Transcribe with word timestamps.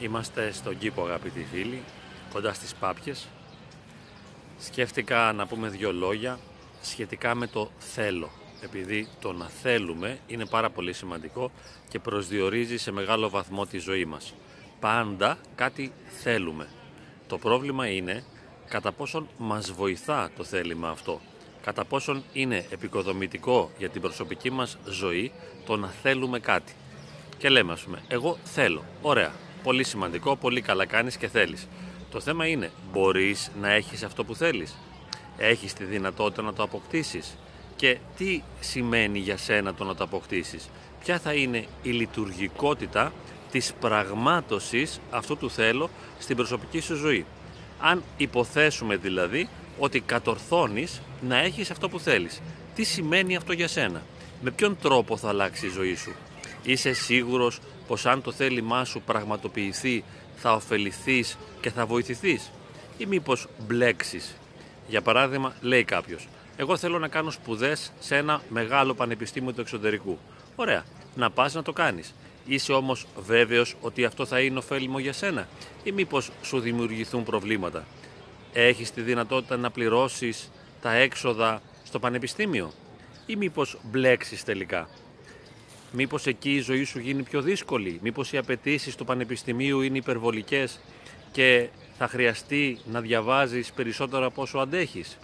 Είμαστε 0.00 0.52
στον 0.52 0.78
κήπο 0.78 1.04
αγαπητοί 1.04 1.46
φίλοι, 1.52 1.82
κοντά 2.32 2.52
στις 2.52 2.74
Πάπιες. 2.74 3.28
Σκέφτηκα 4.58 5.32
να 5.32 5.46
πούμε 5.46 5.68
δύο 5.68 5.92
λόγια 5.92 6.38
σχετικά 6.82 7.34
με 7.34 7.46
το 7.46 7.70
θέλω. 7.78 8.30
Επειδή 8.60 9.08
το 9.20 9.32
να 9.32 9.48
θέλουμε 9.48 10.18
είναι 10.26 10.46
πάρα 10.46 10.70
πολύ 10.70 10.92
σημαντικό 10.92 11.50
και 11.88 11.98
προσδιορίζει 11.98 12.76
σε 12.76 12.90
μεγάλο 12.90 13.28
βαθμό 13.28 13.66
τη 13.66 13.78
ζωή 13.78 14.04
μας. 14.04 14.34
Πάντα 14.80 15.38
κάτι 15.54 15.92
θέλουμε. 16.22 16.68
Το 17.26 17.38
πρόβλημα 17.38 17.88
είναι 17.88 18.24
κατά 18.68 18.92
πόσον 18.92 19.28
μας 19.38 19.72
βοηθά 19.72 20.30
το 20.36 20.44
θέλημα 20.44 20.88
αυτό. 20.88 21.20
Κατά 21.62 21.84
πόσον 21.84 22.22
είναι 22.32 22.66
επικοδομητικό 22.70 23.70
για 23.78 23.88
την 23.88 24.00
προσωπική 24.00 24.50
μας 24.50 24.78
ζωή 24.88 25.32
το 25.66 25.76
να 25.76 25.88
θέλουμε 25.88 26.38
κάτι. 26.38 26.72
Και 27.38 27.48
λέμε 27.48 27.72
ας 27.72 27.80
πούμε, 27.80 28.02
εγώ 28.08 28.38
θέλω. 28.44 28.84
Ωραία, 29.02 29.32
πολύ 29.64 29.84
σημαντικό, 29.84 30.36
πολύ 30.36 30.60
καλά 30.60 30.86
κάνεις 30.86 31.16
και 31.16 31.28
θέλεις. 31.28 31.68
Το 32.10 32.20
θέμα 32.20 32.46
είναι, 32.46 32.70
μπορείς 32.92 33.50
να 33.60 33.72
έχεις 33.72 34.02
αυτό 34.02 34.24
που 34.24 34.34
θέλεις. 34.34 34.76
Έχεις 35.36 35.72
τη 35.72 35.84
δυνατότητα 35.84 36.42
να 36.42 36.52
το 36.52 36.62
αποκτήσεις. 36.62 37.36
Και 37.76 37.98
τι 38.16 38.42
σημαίνει 38.60 39.18
για 39.18 39.36
σένα 39.36 39.74
το 39.74 39.84
να 39.84 39.94
το 39.94 40.04
αποκτήσεις; 40.04 40.70
Ποια 41.04 41.18
θα 41.18 41.32
είναι 41.32 41.66
η 41.82 41.90
λειτουργικότητα 41.90 43.12
της 43.50 43.72
πραγμάτωσης 43.80 45.00
αυτού 45.10 45.36
του 45.36 45.50
θέλω 45.50 45.90
στην 46.18 46.36
προσωπική 46.36 46.80
σου 46.80 46.94
ζωή; 46.94 47.26
Αν 47.80 48.02
υποθέσουμε 48.16 48.96
δηλαδή 48.96 49.48
ότι 49.78 50.00
κατορθώνεις 50.00 51.00
να 51.28 51.36
έχεις 51.36 51.70
αυτό 51.70 51.88
που 51.88 52.00
θέλεις. 52.00 52.40
Τι 52.74 52.84
σημαίνει 52.84 53.36
αυτό 53.36 53.52
για 53.52 53.68
σένα; 53.68 54.02
Με 54.42 54.50
ποιον 54.50 54.76
τρόπο 54.82 55.16
θα 55.16 55.28
αλλάξει 55.28 55.66
η 55.66 55.70
ζωή 55.70 55.94
σου; 55.94 56.12
Είσαι 56.62 56.92
σίγουρος 56.92 57.60
πως 57.86 58.06
αν 58.06 58.22
το 58.22 58.32
θέλημά 58.32 58.84
σου 58.84 59.00
πραγματοποιηθεί 59.00 60.04
θα 60.36 60.52
ωφεληθείς 60.52 61.38
και 61.60 61.70
θα 61.70 61.86
βοηθηθείς 61.86 62.50
ή 62.98 63.06
μήπως 63.06 63.48
μπλέξεις. 63.66 64.36
Για 64.88 65.02
παράδειγμα 65.02 65.52
λέει 65.60 65.84
κάποιος 65.84 66.28
εγώ 66.56 66.76
θέλω 66.76 66.98
να 66.98 67.08
κάνω 67.08 67.30
σπουδές 67.30 67.92
σε 67.98 68.16
ένα 68.16 68.42
μεγάλο 68.48 68.94
πανεπιστήμιο 68.94 69.52
του 69.52 69.60
εξωτερικού. 69.60 70.18
Ωραία, 70.56 70.84
να 71.14 71.30
πας 71.30 71.54
να 71.54 71.62
το 71.62 71.72
κάνεις. 71.72 72.14
Είσαι 72.46 72.72
όμως 72.72 73.06
βέβαιος 73.16 73.76
ότι 73.80 74.04
αυτό 74.04 74.26
θα 74.26 74.40
είναι 74.40 74.58
ωφέλιμο 74.58 74.98
για 74.98 75.12
σένα 75.12 75.48
ή 75.82 75.92
μήπως 75.92 76.30
σου 76.42 76.60
δημιουργηθούν 76.60 77.24
προβλήματα. 77.24 77.84
Έχεις 78.52 78.90
τη 78.90 79.00
δυνατότητα 79.00 79.56
να 79.56 79.70
πληρώσεις 79.70 80.50
τα 80.80 80.92
έξοδα 80.94 81.62
στο 81.84 81.98
πανεπιστήμιο 81.98 82.72
ή 83.26 83.36
μήπως 83.36 83.78
μπλέξεις 83.82 84.44
τελικά. 84.44 84.88
Μήπως 85.96 86.26
εκεί 86.26 86.54
η 86.54 86.60
ζωή 86.60 86.84
σου 86.84 86.98
γίνει 86.98 87.22
πιο 87.22 87.40
δύσκολη, 87.42 87.98
μήπως 88.02 88.32
οι 88.32 88.36
απαιτήσεις 88.36 88.96
του 88.96 89.04
πανεπιστημίου 89.04 89.80
είναι 89.80 89.96
υπερβολικές 89.96 90.80
και 91.32 91.68
θα 91.98 92.08
χρειαστεί 92.08 92.78
να 92.84 93.00
διαβάζεις 93.00 93.72
περισσότερο 93.72 94.26
από 94.26 94.42
όσο 94.42 94.58
αντέχεις; 94.58 95.18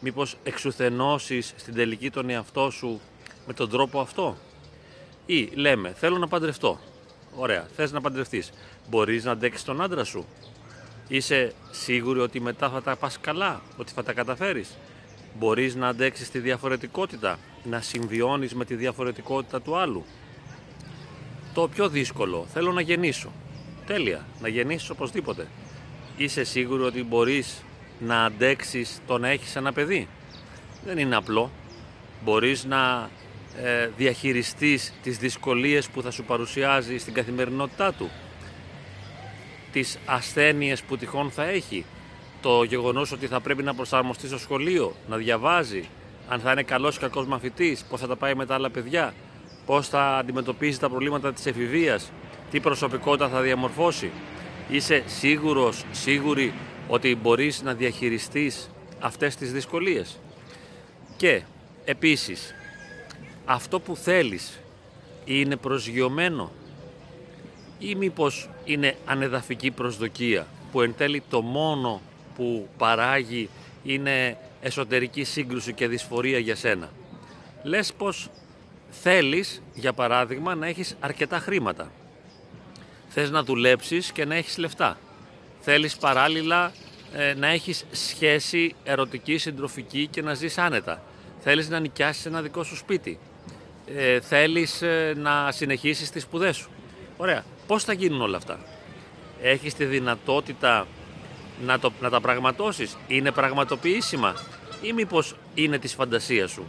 Μήπως 0.00 0.36
εξουθενώσεις 0.42 1.54
στην 1.56 1.74
τελική 1.74 2.10
τον 2.10 2.30
εαυτό 2.30 2.70
σου 2.70 3.00
με 3.46 3.52
τον 3.52 3.70
τρόπο 3.70 4.00
αυτό; 4.00 4.36
Ή 5.26 5.48
λέμε, 5.54 5.94
θέλω 5.96 6.18
να 6.18 6.28
παντρευτώ. 6.28 6.80
Ωραία, 7.34 7.68
θες 7.76 7.92
να 7.92 8.00
παντρευτείς. 8.00 8.52
Μπορείς 8.88 9.24
να 9.24 9.30
αντέξεις 9.30 9.64
τον 9.64 9.82
άντρα 9.82 10.04
σου. 10.04 10.26
Είσαι 11.08 11.52
σίγουρη 11.70 12.20
ότι 12.20 12.40
μετά 12.40 12.70
θα 12.70 12.82
τα 12.82 12.96
πας 12.96 13.20
καλά, 13.20 13.62
ότι 13.76 13.92
θα 13.92 14.02
τα 14.02 14.12
καταφέρεις. 14.12 14.76
Μπορείς 15.38 15.74
να 15.74 15.88
αντέξεις 15.88 16.30
τη 16.30 16.38
διαφορετικότητα, 16.38 17.38
να 17.64 17.80
συμβιώνεις 17.80 18.54
με 18.54 18.64
τη 18.64 18.74
διαφορετικότητα 18.74 19.60
του 19.60 19.76
άλλου. 19.76 20.04
Το 21.54 21.68
πιο 21.68 21.88
δύσκολο, 21.88 22.46
θέλω 22.52 22.72
να 22.72 22.80
γεννήσω. 22.80 23.32
Τέλεια, 23.86 24.26
να 24.40 24.48
γεννήσεις 24.48 24.90
οπωσδήποτε. 24.90 25.46
Είσαι 26.16 26.44
σίγουρη 26.44 26.82
ότι 26.82 27.04
μπορείς 27.04 27.62
να 27.98 28.24
αντέξεις 28.24 29.00
το 29.06 29.18
να 29.18 29.28
έχεις 29.28 29.56
ένα 29.56 29.72
παιδί; 29.72 30.08
Δεν 30.84 30.98
είναι 30.98 31.16
απλό. 31.16 31.50
Μπορείς 32.24 32.64
να 32.64 33.10
ε, 33.62 33.86
διαχειριστείς 33.96 34.92
τις 35.02 35.18
δυσκολίες 35.18 35.88
που 35.88 36.02
θα 36.02 36.10
σου 36.10 36.24
παρουσιάζει 36.24 36.98
στην 36.98 37.14
καθημερινότητά 37.14 37.92
του. 37.92 38.10
Τις 39.72 39.98
ασθένειες 40.06 40.82
που 40.82 40.96
τυχόν 40.96 41.30
θα 41.30 41.44
έχει. 41.44 41.84
Το 42.42 42.62
γεγονός 42.62 43.12
ότι 43.12 43.26
θα 43.26 43.40
πρέπει 43.40 43.62
να 43.62 43.74
προσαρμοστείς 43.74 44.28
στο 44.28 44.38
σχολείο, 44.38 44.94
να 45.08 45.16
διαβάζει, 45.16 45.88
αν 46.32 46.40
θα 46.40 46.52
είναι 46.52 46.62
καλός 46.62 46.96
ή 46.96 46.98
κακός 46.98 47.26
μαθητής, 47.26 47.84
πώς 47.84 48.00
θα 48.00 48.06
τα 48.06 48.16
πάει 48.16 48.34
με 48.34 48.46
τα 48.46 48.54
άλλα 48.54 48.70
παιδιά, 48.70 49.14
πώς 49.66 49.88
θα 49.88 50.16
αντιμετωπίσει 50.16 50.80
τα 50.80 50.88
προβλήματα 50.88 51.32
της 51.32 51.46
εφηβείας, 51.46 52.12
τι 52.50 52.60
προσωπικότητα 52.60 53.28
θα 53.28 53.40
διαμορφώσει. 53.40 54.10
Είσαι 54.68 55.02
σίγουρος, 55.06 55.84
σίγουρη 55.92 56.54
ότι 56.88 57.16
μπορείς 57.16 57.62
να 57.62 57.74
διαχειριστείς 57.74 58.70
αυτές 59.00 59.36
τις 59.36 59.52
δυσκολίες. 59.52 60.18
Και 61.16 61.42
επίσης, 61.84 62.54
αυτό 63.44 63.80
που 63.80 63.96
θέλεις 63.96 64.60
είναι 65.24 65.56
προσγειωμένο 65.56 66.52
ή 67.78 67.94
μήπως 67.94 68.48
είναι 68.64 68.96
ανεδαφική 69.04 69.70
προσδοκία 69.70 70.46
που 70.72 70.80
εν 70.80 70.94
τέλει 70.96 71.22
το 71.30 71.40
μόνο 71.40 72.00
που 72.36 72.68
παράγει 72.78 73.48
είναι 73.82 74.36
εσωτερική 74.60 75.24
σύγκρουση 75.24 75.72
και 75.72 75.88
δυσφορία 75.88 76.38
για 76.38 76.56
σένα. 76.56 76.90
Λες 77.62 77.92
πως 77.92 78.30
θέλεις, 78.90 79.62
για 79.74 79.92
παράδειγμα, 79.92 80.54
να 80.54 80.66
έχεις 80.66 80.96
αρκετά 81.00 81.38
χρήματα. 81.38 81.90
Θες 83.08 83.30
να 83.30 83.42
δουλέψεις 83.42 84.12
και 84.12 84.24
να 84.24 84.34
έχεις 84.34 84.58
λεφτά. 84.58 84.98
Θέλεις 85.60 85.96
παράλληλα 85.96 86.72
ε, 87.12 87.34
να 87.34 87.46
έχεις 87.46 87.84
σχέση 87.90 88.74
ερωτική, 88.84 89.38
συντροφική 89.38 90.06
και 90.06 90.22
να 90.22 90.34
ζεις 90.34 90.58
άνετα. 90.58 91.02
Θέλεις 91.40 91.68
να 91.68 91.78
νοικιάσεις 91.80 92.26
ένα 92.26 92.42
δικό 92.42 92.62
σου 92.62 92.76
σπίτι. 92.76 93.18
Ε, 93.96 94.20
θέλεις 94.20 94.82
ε, 94.82 95.14
να 95.16 95.52
συνεχίσεις 95.52 96.10
τις 96.10 96.22
σπουδές 96.22 96.56
σου. 96.56 96.70
Ωραία. 97.16 97.44
Πώς 97.66 97.84
θα 97.84 97.92
γίνουν 97.92 98.20
όλα 98.20 98.36
αυτά; 98.36 98.58
Έχεις 99.42 99.74
τη 99.74 99.84
δυνατότητα 99.84 100.86
να, 101.64 101.78
το, 101.78 101.92
να 102.00 102.10
τα 102.10 102.20
πραγματώσεις. 102.20 102.96
Είναι 103.08 103.30
πραγματοποιήσιμα 103.30 104.34
ή 104.82 104.92
μήπως 104.92 105.36
είναι 105.54 105.78
της 105.78 105.94
φαντασίας 105.94 106.50
σου. 106.50 106.64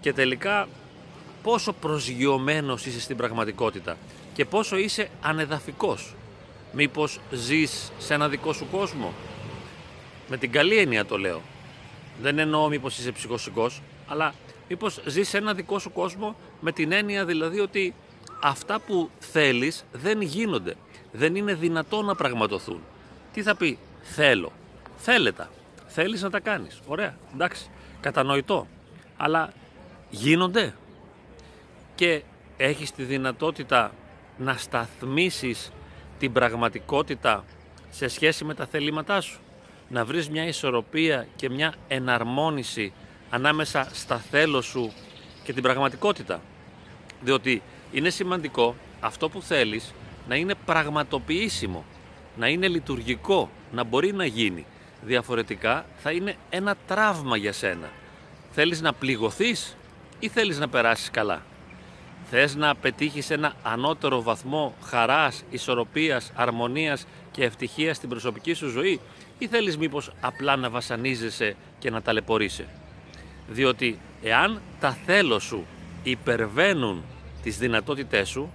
Και 0.00 0.12
τελικά 0.12 0.68
πόσο 1.42 1.72
προσγειωμένος 1.72 2.86
είσαι 2.86 3.00
στην 3.00 3.16
πραγματικότητα 3.16 3.96
και 4.34 4.44
πόσο 4.44 4.76
είσαι 4.76 5.10
ανεδαφικός. 5.20 6.14
Μήπως 6.72 7.20
ζεις 7.30 7.92
σε 7.98 8.14
ένα 8.14 8.28
δικό 8.28 8.52
σου 8.52 8.66
κόσμο. 8.70 9.12
Με 10.28 10.36
την 10.36 10.52
καλή 10.52 10.76
έννοια 10.76 11.04
το 11.04 11.18
λέω. 11.18 11.40
Δεν 12.22 12.38
εννοώ 12.38 12.68
μήπως 12.68 12.98
είσαι 12.98 13.12
ψυχοσικός, 13.12 13.82
αλλά 14.06 14.34
μήπως 14.68 15.00
ζεις 15.06 15.28
σε 15.28 15.38
ένα 15.38 15.54
δικό 15.54 15.78
σου 15.78 15.92
κόσμο 15.92 16.36
με 16.60 16.72
την 16.72 16.92
έννοια 16.92 17.24
δηλαδή 17.24 17.60
ότι 17.60 17.94
αυτά 18.42 18.80
που 18.80 19.10
θέλεις 19.18 19.84
δεν 19.92 20.20
γίνονται. 20.20 20.74
Δεν 21.12 21.36
είναι 21.36 21.54
δυνατό 21.54 22.02
να 22.02 22.14
πραγματοθούν. 22.14 22.80
Τι 23.32 23.42
θα 23.42 23.56
πει; 23.56 23.78
Θέλω. 24.02 24.52
Θέλετα. 24.96 25.50
Θέλεις 25.86 26.22
να 26.22 26.30
τα 26.30 26.40
κάνεις. 26.40 26.80
Ωραία. 26.86 27.16
Εντάξει. 27.34 27.70
Κατανοητό. 28.00 28.66
Αλλά 29.16 29.52
γίνονται. 30.10 30.74
Και 31.94 32.22
έχεις 32.56 32.92
τη 32.92 33.02
δυνατότητα 33.02 33.92
να 34.38 34.56
σταθμίσεις 34.56 35.72
την 36.18 36.32
πραγματικότητα 36.32 37.44
σε 37.90 38.08
σχέση 38.08 38.44
με 38.44 38.54
τα 38.54 38.66
θελήματά 38.66 39.20
σου. 39.20 39.40
Να 39.88 40.04
βρεις 40.04 40.28
μια 40.30 40.46
ισορροπία 40.46 41.26
και 41.36 41.50
μια 41.50 41.74
εναρμόνιση 41.88 42.92
ανάμεσα 43.30 43.88
στα 43.92 44.16
θέλω 44.16 44.60
σου 44.60 44.92
και 45.42 45.52
την 45.52 45.62
πραγματικότητα. 45.62 46.40
Διότι 47.20 47.62
είναι 47.92 48.10
σημαντικό 48.10 48.76
αυτό 49.00 49.28
που 49.28 49.42
θέλεις 49.42 49.94
να 50.28 50.34
είναι 50.34 50.54
πραγματοποιήσιμο, 50.64 51.84
να 52.36 52.48
είναι 52.48 52.68
λειτουργικό, 52.68 53.50
να 53.72 53.84
μπορεί 53.84 54.12
να 54.12 54.26
γίνει. 54.26 54.66
Διαφορετικά 55.02 55.86
θα 55.98 56.10
είναι 56.10 56.34
ένα 56.50 56.76
τραύμα 56.86 57.36
για 57.36 57.52
σένα. 57.52 57.90
Θέλεις 58.50 58.80
να 58.80 58.92
πληγωθείς 58.92 59.76
ή 60.18 60.28
θέλεις 60.28 60.58
να 60.58 60.68
περάσεις 60.68 61.10
καλά; 61.10 61.42
Θες 62.30 62.54
να 62.54 62.74
πετύχεις 62.74 63.30
ένα 63.30 63.54
ανώτερο 63.62 64.22
βαθμό 64.22 64.74
χαράς, 64.84 65.44
ισορροπίας, 65.50 66.32
αρμονίας 66.34 67.06
και 67.30 67.44
ευτυχίας 67.44 67.96
στην 67.96 68.08
προσωπική 68.08 68.52
σου 68.52 68.68
ζωή 68.68 69.00
ή 69.38 69.46
θέλεις 69.46 69.76
μήπως 69.76 70.12
απλά 70.20 70.56
να 70.56 70.70
βασανίζεσαι 70.70 71.56
και 71.78 71.90
να 71.90 72.02
ταλαιπωρείσαι; 72.02 72.66
Διότι 73.48 73.98
εάν 74.22 74.60
τα 74.80 74.90
θέλω 75.06 75.38
σου 75.38 75.66
υπερβαίνουν 76.02 77.04
τις 77.42 77.58
δυνατότητές 77.58 78.28
σου 78.28 78.52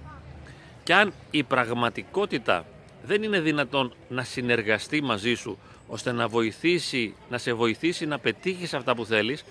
και 0.82 0.94
αν 0.94 1.12
η 1.30 1.42
πραγματικότητα 1.42 2.64
δεν 3.02 3.22
είναι 3.22 3.40
δυνατόν 3.40 3.94
να 4.08 4.24
συνεργαστεί 4.24 5.02
μαζί 5.02 5.34
σου 5.34 5.58
ώστε 5.86 6.12
να 6.12 6.28
βοηθήσει, 6.28 7.14
να 7.30 7.38
σε 7.38 7.52
βοηθήσει 7.52 8.06
να 8.06 8.18
πετύχεις 8.18 8.74
αυτά 8.74 8.94
που 8.94 9.04
θέλεις, 9.04 9.44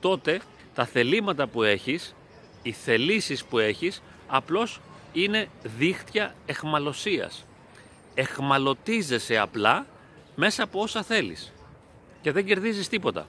τότε 0.00 0.40
τα 0.74 0.84
θελήματα 0.84 1.46
που 1.46 1.62
έχεις 1.62 2.14
οι 2.62 2.72
θελήσεις 2.72 3.44
που 3.44 3.58
έχεις 3.58 4.02
απλώς 4.26 4.80
είναι 5.12 5.48
δίχτυα 5.78 6.34
εχμαλωσίας. 6.46 7.44
εχμαλωτίζεσαι 8.14 9.38
απλά 9.38 9.86
μέσα 10.34 10.62
από 10.62 10.80
όσα 10.80 11.02
θέλεις 11.02 11.52
και 12.20 12.32
δεν 12.32 12.44
κερδίζεις 12.44 12.88
τίποτα. 12.88 13.28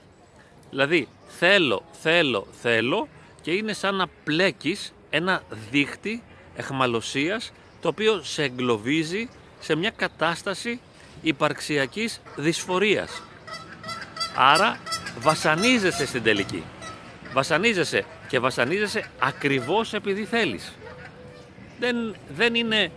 Δηλαδή 0.70 1.08
θέλω, 1.26 1.82
θέλω, 1.92 2.46
θέλω 2.60 3.08
και 3.40 3.52
είναι 3.52 3.72
σαν 3.72 3.94
να 3.94 4.06
πλέκεις 4.24 4.92
ένα 5.10 5.42
δίχτυ 5.70 6.22
εχμαλωσίας 6.56 7.52
το 7.80 7.88
οποίο 7.88 8.22
σε 8.22 8.42
εγκλωβίζει 8.42 9.28
σε 9.62 9.76
μια 9.76 9.90
κατάσταση 9.90 10.80
υπαρξιακής 11.22 12.20
δυσφορίας. 12.36 13.22
Άρα 14.36 14.80
βασανίζεσαι 15.18 16.06
στην 16.06 16.22
τελική. 16.22 16.62
Βασανίζεσαι 17.32 18.04
και 18.28 18.38
βασανίζεσαι 18.38 19.10
ακριβώς 19.18 19.94
επειδή 19.94 20.24
θέλεις. 20.24 20.72
Δεν, 21.78 22.16
δεν 22.34 22.54
είναι 22.54 22.90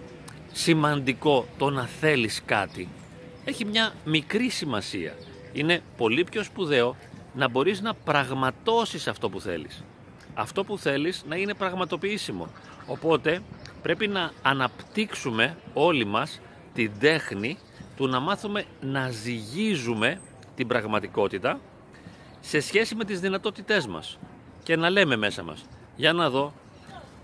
σημαντικό 0.52 1.48
το 1.58 1.70
να 1.70 1.86
θέλεις 1.86 2.42
κάτι. 2.46 2.90
Έχει 3.46 3.66
μια 3.66 3.94
μικρή 4.06 4.50
σημασία. 4.50 5.14
Είναι 5.54 5.82
πολύ 5.98 6.24
πιο 6.24 6.44
σπουδαίο 6.44 6.96
να 7.34 7.50
μπορείς 7.50 7.82
να 7.82 7.94
πραγματώσεις 7.94 9.08
αυτό 9.08 9.30
που 9.30 9.42
θέλεις. 9.42 9.84
Αυτό 10.34 10.64
που 10.64 10.78
θέλεις 10.78 11.24
να 11.28 11.36
είναι 11.36 11.54
πραγματοποιήσιμο. 11.54 12.48
Οπότε 12.86 13.42
πρέπει 13.82 14.08
να 14.08 14.32
αναπτύξουμε 14.42 15.58
όλοι 15.74 16.06
μας 16.06 16.40
την 16.75 16.92
τέχνη 17.00 17.57
του 17.98 18.07
να 18.07 18.19
μάθουμε 18.19 18.66
να 18.81 19.10
ζυγίζουμε 19.10 20.19
την 20.56 20.68
πραγματικότητα 20.68 21.60
σε 22.42 22.60
σχέση 22.60 22.95
με 22.95 23.06
τις 23.06 23.19
δυνατότητές 23.19 23.88
μας 23.88 24.18
και 24.63 24.75
να 24.75 24.89
λέμε 24.89 25.16
μέσα 25.16 25.44
μας. 25.44 25.66
Για 25.95 26.13
να 26.13 26.30
δω 26.30 26.54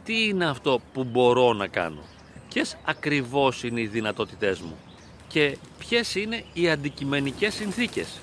τι 0.04 0.28
είναι 0.28 0.46
αυτό 0.46 0.80
που 0.94 1.04
μπορώ 1.04 1.54
να 1.54 1.68
κάνω. 1.68 2.02
Ποιες 2.50 2.78
ακριβώς 2.86 3.64
είναι 3.64 3.82
οι 3.82 3.88
δυνατότητές 3.88 4.60
μου 4.60 4.78
και 5.28 5.58
ποιες 5.80 6.16
είναι 6.16 6.44
οι 6.54 6.70
αντικειμενικές 6.70 7.54
συνθήκες. 7.54 8.20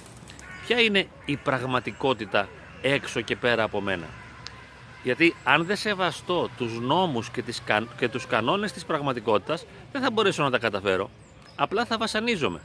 Ποια 0.67 0.81
είναι 0.81 1.07
η 1.25 1.37
πραγματικότητα 1.37 2.49
έξω 2.83 3.21
και 3.21 3.37
πέρα 3.37 3.63
από 3.63 3.81
μένα 3.81 4.07
γιατί 5.09 5.35
αν 5.45 5.65
δεν 5.65 5.77
σεβαστώ 5.77 6.49
τους 6.57 6.81
νόμους 6.81 7.31
και, 7.31 7.43
τις, 7.43 7.63
και 7.99 8.09
τους 8.09 8.27
κανόνες 8.27 8.73
της 8.73 8.85
πραγματικότητας 8.85 9.67
δεν 9.93 10.03
θα 10.03 10.11
μπορέσω 10.11 10.43
να 10.43 10.51
τα 10.51 10.59
καταφέρω 10.59 11.11
απλά 11.57 11.85
θα 11.85 11.99
βασανίζομαι 11.99 12.61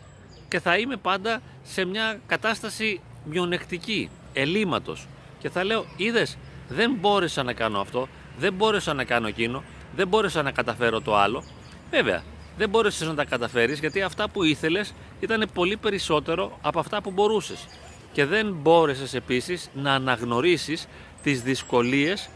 και 0.48 0.60
θα 0.60 0.78
είμαι 0.78 0.95
πάντα 0.95 1.42
σε 1.63 1.86
μια 1.86 2.19
κατάσταση 2.28 3.01
μειονεκτική, 3.25 4.10
ελλείμματος 4.34 5.07
και 5.40 5.50
θα 5.50 5.63
λέω 5.63 5.86
είδες 5.98 6.38
δεν 6.69 6.98
μπόρεσα 7.00 7.44
να 7.44 7.54
κάνω 7.54 7.80
αυτό, 7.80 8.07
δεν 8.38 8.54
μπόρεσα 8.54 8.94
να 8.94 9.04
κάνω 9.04 9.28
εκείνο, 9.28 9.63
δεν 9.95 10.07
μπόρεσα 10.07 10.42
να 10.42 10.51
καταφέρω 10.51 11.01
το 11.01 11.16
άλλο. 11.18 11.44
Βέβαια, 11.90 12.24
δεν 12.57 12.69
μπόρεσες 12.69 13.07
να 13.07 13.16
τα 13.16 13.25
καταφέρεις 13.25 13.80
γιατί 13.80 14.01
αυτά 14.01 14.30
που 14.30 14.44
ήθελες 14.44 14.94
ήταν 15.19 15.50
πολύ 15.54 15.78
περισσότερο 15.78 16.57
από 16.62 16.80
αυτά 16.80 17.01
που 17.01 17.12
μπορούσες. 17.12 17.68
Και 18.12 18.25
δεν 18.25 18.54
μπόρεσες 18.62 19.13
επίσης 19.13 19.69
να 19.74 19.94
αναγνωρίσεις 19.94 20.88
τις 21.24 21.42
δυσκολίες 21.42 22.30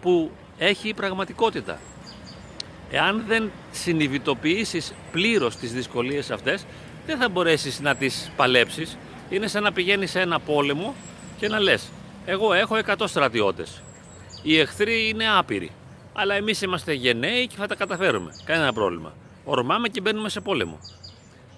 που 0.00 0.30
έχει 0.58 0.88
η 0.88 0.94
πραγματικότητα. 0.94 1.78
Εάν 2.90 3.24
δεν 3.26 3.50
συνειδητοποιήσεις 3.72 4.94
πλήρως 5.12 5.56
τις 5.56 5.72
δυσκολίες 5.72 6.30
αυτές, 6.30 6.66
δεν 7.06 7.18
θα 7.18 7.28
μπορέσεις 7.28 7.80
να 7.80 7.94
τις 7.94 8.30
παλέψεις. 8.36 8.98
Είναι 9.30 9.46
σαν 9.46 9.62
να 9.62 9.72
πηγαίνεις 9.72 10.10
σε 10.10 10.20
ένα 10.20 10.40
πόλεμο 10.40 10.94
και 11.38 11.48
να 11.48 11.60
λες 11.60 11.90
εγώ 12.26 12.52
έχω 12.52 12.76
100 12.76 13.06
στρατιώτες. 13.06 13.82
Οι 14.42 14.58
εχθροί 14.58 15.08
είναι 15.08 15.24
άπειροι. 15.28 15.70
Αλλά 16.12 16.34
εμείς 16.34 16.62
είμαστε 16.62 16.92
γενναίοι 16.92 17.46
και 17.46 17.56
θα 17.56 17.66
τα 17.66 17.74
καταφέρουμε. 17.74 18.30
Κανένα 18.44 18.72
πρόβλημα. 18.72 19.14
Ορμάμε 19.44 19.88
και 19.88 20.00
μπαίνουμε 20.00 20.28
σε 20.28 20.40
πόλεμο. 20.40 20.78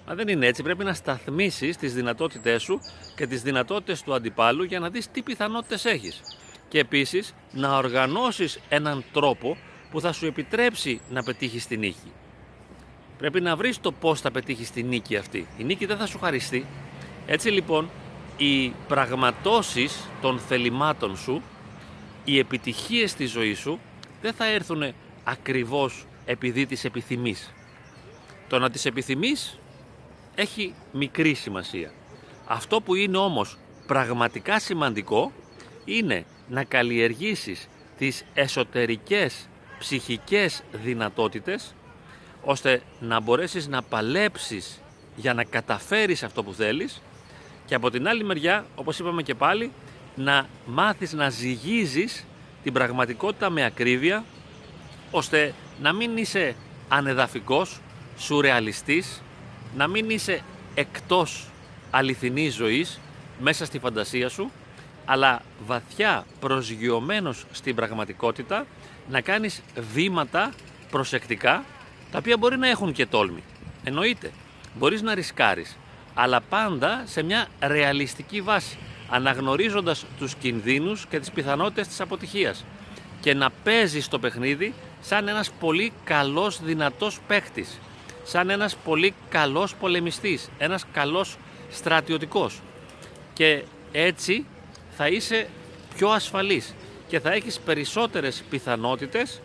Μα 0.07 0.15
δεν 0.15 0.27
είναι 0.27 0.45
έτσι. 0.45 0.63
Πρέπει 0.63 0.83
να 0.83 0.93
σταθμίσεις 0.93 1.77
τις 1.77 1.93
δυνατότητές 1.93 2.61
σου 2.61 2.79
και 3.15 3.27
τις 3.27 3.41
δυνατότητες 3.41 4.01
του 4.01 4.13
αντιπάλου 4.13 4.63
για 4.63 4.79
να 4.79 4.89
δεις 4.89 5.11
τι 5.11 5.21
πιθανότητες 5.21 5.85
έχεις. 5.85 6.21
Και 6.67 6.79
επίσης 6.79 7.33
να 7.51 7.77
οργανώσεις 7.77 8.59
έναν 8.69 9.03
τρόπο 9.11 9.57
που 9.91 10.01
θα 10.01 10.11
σου 10.11 10.25
επιτρέψει 10.25 11.01
να 11.09 11.23
πετύχεις 11.23 11.67
τη 11.67 11.77
νίκη. 11.77 12.11
Πρέπει 13.17 13.41
να 13.41 13.55
βρεις 13.55 13.79
το 13.81 13.91
πώς 13.91 14.21
θα 14.21 14.31
πετύχεις 14.31 14.71
τη 14.71 14.83
νίκη 14.83 15.15
αυτή. 15.15 15.47
Η 15.57 15.63
νίκη 15.63 15.85
δεν 15.85 15.97
θα 15.97 16.05
σου 16.05 16.19
χαριστεί. 16.19 16.65
Έτσι 17.25 17.49
λοιπόν 17.49 17.89
οι 18.37 18.69
πραγματώσεις 18.87 20.09
των 20.21 20.39
θελημάτων 20.39 21.17
σου, 21.17 21.41
οι 22.23 22.39
επιτυχίες 22.39 23.11
στη 23.11 23.25
ζωή 23.25 23.53
σου 23.53 23.79
δεν 24.21 24.33
θα 24.33 24.45
έρθουν 24.45 24.93
ακριβώς 25.23 26.05
επειδή 26.25 26.65
τις 26.65 26.85
επιθυμείς. 26.85 27.53
Το 28.49 28.59
να 28.59 28.69
τις 28.69 28.85
επιθυμείς 28.85 29.59
έχει 30.35 30.73
μικρή 30.91 31.33
σημασία. 31.33 31.91
Αυτό 32.45 32.81
που 32.81 32.95
είναι 32.95 33.17
όμως 33.17 33.57
πραγματικά 33.87 34.59
σημαντικό 34.59 35.31
είναι 35.85 36.25
να 36.49 36.63
καλλιεργήσεις 36.63 37.67
τις 37.97 38.23
εσωτερικές 38.33 39.47
ψυχικές 39.79 40.63
δυνατότητες 40.71 41.75
ώστε 42.43 42.81
να 42.99 43.19
μπορέσεις 43.19 43.67
να 43.67 43.81
παλέψεις 43.81 44.81
για 45.15 45.33
να 45.33 45.43
καταφέρεις 45.43 46.23
αυτό 46.23 46.43
που 46.43 46.53
θέλεις 46.53 47.01
και 47.65 47.75
από 47.75 47.89
την 47.89 48.07
άλλη 48.07 48.23
μεριά, 48.23 48.65
όπως 48.75 48.99
είπαμε 48.99 49.23
και 49.23 49.35
πάλι, 49.35 49.71
να 50.15 50.49
μάθεις 50.65 51.13
να 51.13 51.29
ζυγίζεις 51.29 52.25
την 52.63 52.73
πραγματικότητα 52.73 53.49
με 53.49 53.65
ακρίβεια, 53.65 54.23
ώστε 55.11 55.53
να 55.81 55.93
μην 55.93 56.17
είσαι 56.17 56.55
ανεδαφικός, 56.87 57.79
σουρεαλιστής, 58.17 59.21
να 59.75 59.87
μην 59.87 60.09
είσαι 60.09 60.41
εκτός 60.75 61.49
αληθινής 61.91 62.53
ζωής, 62.53 62.99
μέσα 63.39 63.65
στη 63.65 63.79
φαντασία 63.79 64.29
σου, 64.29 64.51
αλλά 65.09 65.41
βαθιά 65.65 66.25
προσγειωμένος 66.39 67.45
στην 67.51 67.75
πραγματικότητα, 67.75 68.65
να 69.09 69.21
κάνεις 69.21 69.61
βήματα 69.93 70.51
προσεκτικά, 70.91 71.63
τα 72.11 72.17
οποία 72.17 72.37
μπορεί 72.37 72.57
να 72.57 72.69
έχουν 72.69 72.93
και 72.93 73.05
τόλμη. 73.05 73.43
Εννοείται, 73.83 74.31
μπορείς 74.77 75.01
να 75.01 75.13
ρισκάρεις, 75.13 75.77
αλλά 76.13 76.41
πάντα 76.41 77.03
σε 77.05 77.23
μια 77.23 77.47
ρεαλιστική 77.61 78.41
βάση, 78.41 78.77
αναγνωρίζοντας 79.09 80.05
τους 80.17 80.35
κινδύνους 80.35 81.05
και 81.05 81.19
τις 81.19 81.31
πιθανότητες 81.31 81.87
της 81.87 82.01
αποτυχίας. 82.01 82.65
Και 83.21 83.33
να 83.33 83.49
παίζεις 83.63 84.07
το 84.07 84.19
παιχνίδι 84.19 84.73
σαν 85.01 85.27
ένας 85.27 85.51
πολύ 85.59 85.91
καλός 86.03 86.63
δυνατός 86.63 87.19
παίχτης, 87.27 87.79
σαν 88.23 88.49
ένας 88.49 88.75
πολύ 88.75 89.13
καλός 89.29 89.75
πολεμιστής, 89.75 90.49
ένας 90.57 90.85
καλός 90.91 91.37
στρατιωτικός. 91.69 92.59
Και 93.33 93.63
έτσι 93.91 94.45
θα 94.97 95.07
είσαι 95.07 95.47
πιο 95.95 96.09
ασφαλής 96.09 96.73
και 97.07 97.19
θα 97.19 97.31
έχεις 97.31 97.59
περισσότερες 97.59 98.43
πιθανότητες 98.49 99.41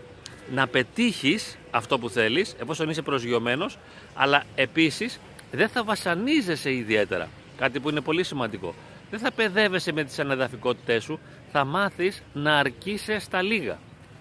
να 0.53 0.67
πετύχεις 0.67 1.59
αυτό 1.71 1.99
που 1.99 2.09
θέλεις 2.09 2.55
εφόσον 2.61 2.89
είσαι 2.89 3.03
προσγειωμένος 3.03 3.79
αλλά 4.15 4.45
επίσης 4.55 5.21
δεν 5.53 5.69
θα 5.69 5.85
βασανίζεσαι 5.85 6.73
ιδιαίτερα. 6.73 7.29
Κάτι 7.57 7.81
που 7.81 7.91
είναι 7.91 8.01
πολύ 8.01 8.25
σημαντικό. 8.25 8.75
Δεν 9.11 9.21
θα 9.21 9.33
παιδεύεσαι 9.33 9.93
με 9.93 10.05
τις 10.05 10.19
ανεδαφικότητές 10.19 11.03
σου, 11.03 11.19
θα 11.53 11.65
μάθεις 11.65 12.23
να 12.33 12.59
αρκείσαι 12.59 13.19
στα 13.19 13.43
λίγα. 13.43 13.79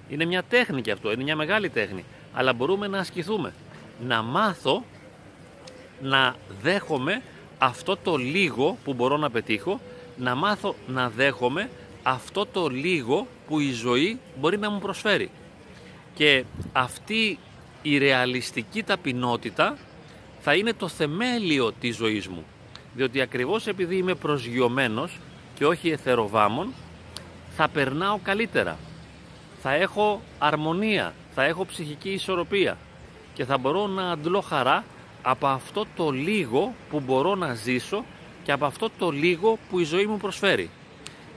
Είναι 0.09 0.25
μια 0.25 0.43
τέχνη 0.43 0.81
και 0.81 0.91
αυτό, 0.91 1.11
είναι 1.11 1.23
μια 1.23 1.35
μεγάλη 1.35 1.69
τέχνη. 1.69 2.05
Αλλά 2.33 2.53
μπορούμε 2.53 2.87
να 2.87 2.99
ασκηθούμε. 2.99 3.53
Να 4.07 4.21
μάθω 4.21 4.85
να 6.01 6.35
δέχομαι 6.61 7.21
αυτό 7.57 7.97
το 7.97 8.15
λίγο 8.15 8.77
που 8.83 8.93
μπορώ 8.93 9.17
να 9.17 9.29
πετύχω, 9.29 9.79
να 10.21 10.35
μάθω 10.35 10.75
να 10.87 11.09
δέχομαι 11.09 11.69
αυτό 12.03 12.45
το 12.45 12.67
λίγο 12.67 13.27
που 13.47 13.59
η 13.59 13.71
ζωή 13.71 14.19
μπορεί 14.39 14.57
να 14.57 14.69
μου 14.69 14.79
προσφέρει. 14.79 15.29
Και 16.13 16.43
αυτή 16.73 17.39
η 17.81 17.97
ρεαλιστική 17.97 18.83
ταπεινότητα 18.83 19.77
θα 20.39 20.55
είναι 20.55 20.73
το 20.73 20.87
θεμέλιο 20.87 21.71
της 21.71 21.95
ζωής 21.95 22.27
μου. 22.27 22.45
Διότι 22.95 23.21
ακριβώς 23.21 23.67
επειδή 23.67 23.95
είμαι 23.95 24.15
προσγειωμένος 24.15 25.19
και 25.55 25.65
όχι 25.65 25.89
εθεροβάμων, 25.89 26.73
θα 27.55 27.67
περνάω 27.67 28.19
καλύτερα. 28.23 28.77
Θα 29.61 29.73
έχω 29.73 30.21
αρμονία, 30.39 31.13
θα 31.35 31.43
έχω 31.43 31.65
ψυχική 31.65 32.09
ισορροπία 32.09 32.77
και 33.33 33.45
θα 33.45 33.57
μπορώ 33.57 33.87
να 33.87 34.11
αντλώ 34.11 34.41
χαρά 34.41 34.83
από 35.21 35.47
αυτό 35.47 35.85
το 35.95 36.09
λίγο 36.09 36.73
που 36.89 36.99
μπορώ 36.99 37.35
να 37.35 37.53
ζήσω 37.53 38.05
και 38.43 38.51
από 38.51 38.65
αυτό 38.65 38.89
το 38.97 39.09
λίγο 39.09 39.57
που 39.69 39.79
η 39.79 39.83
ζωή 39.83 40.05
μου 40.05 40.17
προσφέρει. 40.17 40.69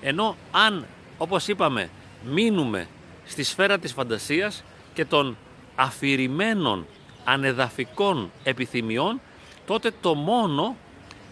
Ενώ 0.02 0.36
αν, 0.50 0.86
όπως 1.18 1.48
είπαμε, 1.48 1.90
μείνουμε 2.24 2.88
στη 3.24 3.42
σφαίρα 3.42 3.78
της 3.78 3.92
φαντασίας 3.92 4.64
και 4.94 5.04
των 5.04 5.36
αφηρημένων 5.74 6.86
ανεδαφικών 7.24 8.30
επιθυμιών, 8.44 9.20
τότε 9.66 9.92
το 10.00 10.14
μόνο 10.14 10.76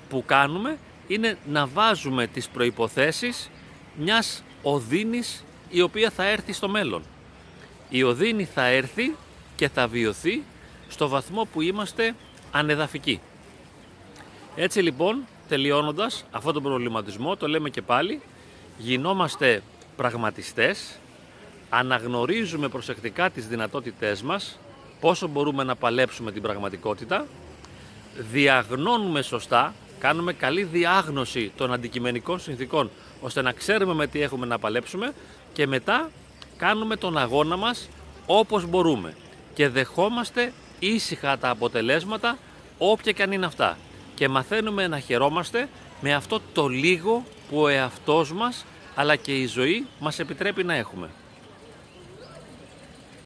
που 0.08 0.24
κάνουμε 0.26 0.78
είναι 1.06 1.38
να 1.46 1.66
βάζουμε 1.66 2.26
τις 2.26 2.48
προϋποθέσεις 2.48 3.50
μιας 3.96 4.42
οδύνης 4.62 5.44
η 5.68 5.80
οποία 5.80 6.10
θα 6.10 6.24
έρθει 6.24 6.52
στο 6.52 6.68
μέλλον. 6.68 7.02
Η 7.88 8.02
οδύνη 8.02 8.44
θα 8.44 8.64
έρθει 8.66 9.14
και 9.56 9.68
θα 9.68 9.86
βιωθεί 9.88 10.42
στο 10.88 11.08
βαθμό 11.08 11.48
που 11.52 11.60
είμαστε 11.60 12.14
ανεδαφική. 12.52 13.20
Έτσι 14.56 14.80
λοιπόν, 14.80 15.24
τελειώνοντας 15.48 16.24
αυτό 16.30 16.52
τον 16.52 16.62
προβληματισμό, 16.62 17.36
το 17.36 17.48
λέμε 17.48 17.70
και 17.70 17.82
πάλι, 17.82 18.20
γινόμαστε 18.78 19.62
πραγματιστές, 19.96 20.98
αναγνωρίζουμε 21.70 22.68
προσεκτικά 22.68 23.30
τις 23.30 23.46
δυνατότητές 23.46 24.22
μας, 24.22 24.58
πόσο 25.00 25.26
μπορούμε 25.28 25.64
να 25.64 25.76
παλέψουμε 25.76 26.32
την 26.32 26.42
πραγματικότητα, 26.42 27.26
διαγνώνουμε 28.32 29.22
σωστά, 29.22 29.74
κάνουμε 29.98 30.32
καλή 30.32 30.62
διάγνωση 30.62 31.52
των 31.56 31.72
αντικειμενικών 31.72 32.40
συνθήκων, 32.40 32.90
ώστε 33.20 33.42
να 33.42 33.52
ξέρουμε 33.52 33.94
με 33.94 34.06
τι 34.06 34.20
έχουμε 34.20 34.46
να 34.46 34.58
παλέψουμε 34.58 35.12
και 35.52 35.66
μετά 35.66 36.10
κάνουμε 36.56 36.96
τον 36.96 37.18
αγώνα 37.18 37.56
μας 37.56 37.88
όπως 38.26 38.66
μπορούμε. 38.66 39.14
Και 39.54 39.68
δεχόμαστε 39.68 40.52
ήσυχα 40.78 41.38
τα 41.38 41.48
αποτελέσματα 41.48 42.38
όποια 42.78 43.12
και 43.12 43.22
αν 43.22 43.32
είναι 43.32 43.46
αυτά 43.46 43.76
και 44.14 44.28
μαθαίνουμε 44.28 44.86
να 44.86 44.98
χαιρόμαστε 44.98 45.68
με 46.00 46.14
αυτό 46.14 46.40
το 46.52 46.68
λίγο 46.68 47.24
που 47.48 47.60
ο 47.60 47.68
εαυτός 47.68 48.32
μας 48.32 48.64
αλλά 48.94 49.16
και 49.16 49.38
η 49.38 49.46
ζωή 49.46 49.86
μας 49.98 50.18
επιτρέπει 50.18 50.64
να 50.64 50.74
έχουμε. 50.74 51.10